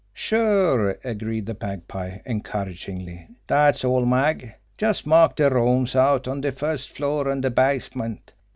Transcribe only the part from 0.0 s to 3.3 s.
"Sure," agreed the Magpie encouragingly.